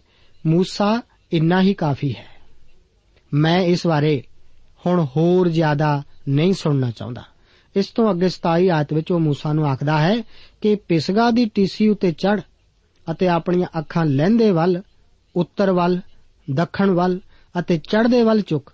[0.49, 1.01] موسی
[1.33, 2.27] ਇੰਨਾ ਹੀ ਕਾਫੀ ਹੈ
[3.35, 4.23] ਮੈਂ ਇਸ ਬਾਰੇ
[4.87, 7.23] ਹੁਣ ਹੋਰ ਜ਼ਿਆਦਾ ਨਹੀਂ ਸੁਣਨਾ ਚਾਹੁੰਦਾ
[7.77, 10.17] ਇਸ ਤੋਂ ਅੱਗੇ 27 ਆਇਤ ਵਿੱਚ ਉਹ موسی ਨੂੰ ਆਖਦਾ ਹੈ
[10.61, 12.41] ਕਿ ਪਿਸਗਾ ਦੀ ਟੀਸੀ ਉੱਤੇ ਚੜ
[13.11, 14.83] ਅਤੇ ਆਪਣੀਆਂ ਅੱਖਾਂ ਲਹਿੰਦੇ ਵੱਲ
[15.37, 16.01] ਉੱਤਰ ਵੱਲ
[16.51, 17.21] ਦੱਖਣ ਵੱਲ
[17.61, 18.73] ਅਤੇ ਚੜ੍ਹਦੇ ਵੱਲ ਝੁਕ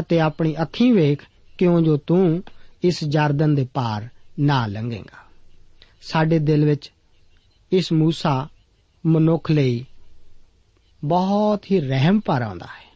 [0.00, 1.22] ਅਤੇ ਆਪਣੀ ਅੱਖੀਂ ਵੇਖ
[1.58, 2.42] ਕਿਉਂ ਜੋ ਤੂੰ
[2.84, 4.08] ਇਸ ਜਰਦਨ ਦੇ ਪਾਰ
[4.40, 5.24] ਨਾ ਲੰਘੇਗਾ
[6.02, 6.92] ਸਾਡੇ ਦਿਲ ਵਿੱਚ
[7.72, 8.46] ਇਸ موسی
[9.06, 9.84] ਮਨੁੱਖ ਲਈ
[11.04, 12.88] ਬਹੁਤ ਹੀ ਰਹਿਮ ਭਰ ਆਉਂਦਾ ਹੈ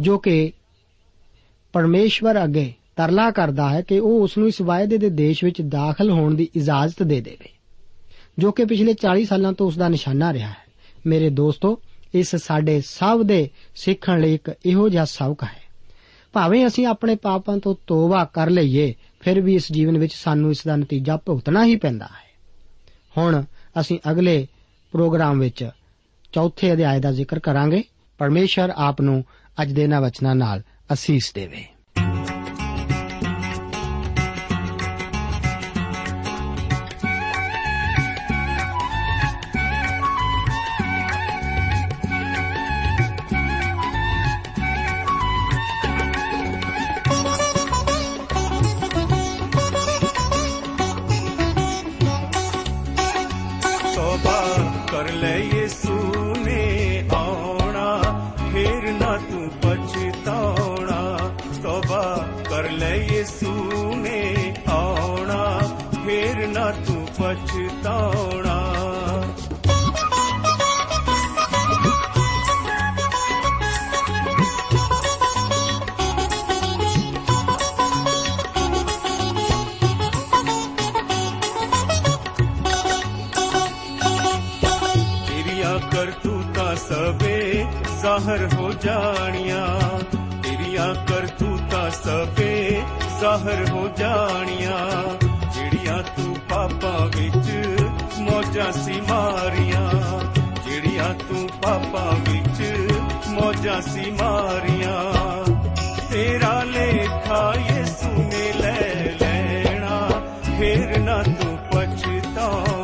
[0.00, 0.52] ਜੋ ਕਿ
[1.72, 6.09] ਪਰਮੇਸ਼ਵਰ ਅੱਗੇ ਤਰਲਾ ਕਰਦਾ ਹੈ ਕਿ ਉਹ ਉਸ ਨੂੰ ਇਸ ਵਾਅਦੇ ਦੇ ਦੇਸ਼ ਵਿੱਚ ਦਾਖਲ
[6.11, 7.49] ਹੋਣ ਦੀ ਇਜਾਜ਼ਤ ਦੇ ਦੇਵੇ,
[8.39, 10.65] ਜੋ ਕਿ ਪਿਛਲੇ 40 ਸਾਲਾਂ ਤੋਂ ਉਸ ਦਾ ਨਿਸ਼ਾਨਾ ਰਿਹਾ ਹੈ।
[11.05, 11.81] ਮੇਰੇ ਦੋਸਤੋ,
[12.13, 15.61] ਇਸ ਸਾਡੇ ਸਭ ਦੇ ਸਿੱਖਣ ਲਈ ਇੱਕ ਇਹੋ ਜਿਹਾ ਸਬਕ ਹੈ।
[16.33, 20.63] ਭਾਵੇਂ ਅਸੀਂ ਆਪਣੇ ਪਾਪਾਂ ਤੋਂ ਤੋਬਾ ਕਰ ਲਈਏ, ਫਿਰ ਵੀ ਇਸ ਜੀਵਨ ਵਿੱਚ ਸਾਨੂੰ ਇਸ
[20.67, 22.27] ਦਾ ਨਤੀਜਾ ਭੁਗਤਣਾ ਹੀ ਪੈਂਦਾ ਹੈ।
[23.17, 23.43] ਹੁਣ
[23.79, 24.47] ਅਸੀਂ ਅਗਲੇ
[24.91, 25.69] ਪ੍ਰੋਗਰਾਮ ਵਿੱਚ
[26.33, 27.83] ਚੌਥੇ ਅਧਿਆਇ ਦਾ ਜ਼ਿਕਰ ਕਰਾਂਗੇ।
[28.17, 29.23] ਪਰਮੇਸ਼ਰ ਆਪ ਨੂੰ
[29.61, 30.61] ਅੱਜ ਦੇ ਇਹਨਾਂ ਵਚਨਾਂ ਨਾਲ
[30.93, 31.78] ਅਸੀਸ ਦੇਵੇ।
[88.01, 89.99] ਜ਼ਾਹਰ ਹੋ ਜਾਣੀਆਂ।
[90.43, 92.81] ਤੇਰੀਆਂ ਕਰਤੂਤਾਂ ਸਵੇ
[93.19, 95.03] ਜ਼ਾਹਰ ਹੋ ਜਾਣੀਆਂ।
[95.53, 97.51] ਜਿਹੜੀਆਂ ਤੂੰ ਪਾਪਾਂ ਵਿੱਚ
[98.19, 99.91] ਮੌਜਾਂ ਸੀ ਮਾਰੀਆਂ।
[100.69, 102.91] ਜਿਹੜੀਆਂ ਤੂੰ ਪਾਪਾਂ ਵਿੱਚ
[103.27, 105.13] ਮੌਜਾਂ ਸੀ ਮਾਰੀਆਂ।
[106.11, 110.09] ਤੇਰਾ ਲੇਖਾ ਯਿਸੂ ਨੇ ਲੈ ਲੈਣਾ,
[110.59, 112.78] ਫੇਰ ਨਾ ਤੂੰ ਪਛਤਾਉਣਾ।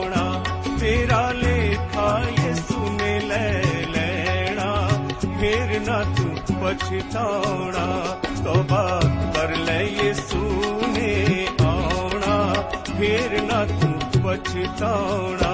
[6.65, 7.85] ਪਛਤਾਉਣਾ
[8.43, 9.01] ਤੋਬਾ
[9.35, 10.39] ਕਰ ਲੈ ਯਿਸੂ
[10.87, 12.53] ਨੇ ਆਉਣਾ।
[12.99, 15.53] ਫੇਰ ਨਾ ਤੂੰ ਪਛਤਾਉਣਾ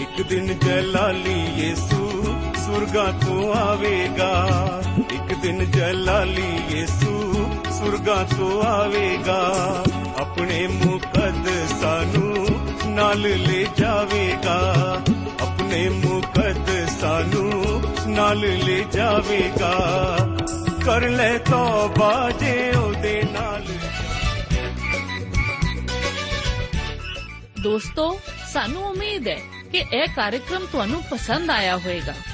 [0.00, 1.93] ਇੱਕ ਦਿਨ ਜਲਾਲੀ ਯਿਸੂ
[2.66, 4.48] ਸੁਰਗਾ ਤੋਂ ਆਵੇਗਾ।
[5.14, 7.48] ਇੱਕ ਦਿਨ ਜਲਾਲੀ ਯਿਸੂ
[7.78, 9.54] ਸੁਰਗਾ ਤੋਂ ਆਵੇਗਾ।
[10.16, 12.46] ਆਪਣੇ ਮੁਕੱਦਸਾਂ ਨੂੰ
[12.90, 14.74] ਨਾਲ ਲੈ ਜਾਵੇਗਾ।
[15.40, 19.88] ਆਪਣੇ ਮੁਕੱਦਸਾਂ ਨੂੰ ਨਾਲ ਲੈ ਜਾਵੇਗਾ।
[20.84, 23.64] ਕਰ ਲੈ ਤੌਬਾ ਜੇ ਉਹਦੇ ਨਾਲ।
[27.62, 28.20] ਦੋਸਤੋ,
[28.52, 29.38] ਸਾਨੂੰ ਉਮੀਦ ਹੈ
[29.72, 32.33] ਕਿ ਇਹ ਕਾਰਜਕ੍ਰਮ ਤੁਹਾਨੂੰ ਪਸੰਦ ਆਇਆ ਹੋਵੇਗਾ। ਤੇ